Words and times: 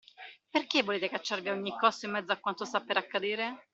Perché 0.49 0.81
volete 0.81 1.09
cacciarvi 1.09 1.49
a 1.49 1.53
ogni 1.53 1.77
costo 1.77 2.07
in 2.07 2.13
mezzo 2.13 2.31
a 2.31 2.37
quanto 2.37 2.65
sta 2.65 2.79
per 2.81 2.97
accadere? 2.97 3.67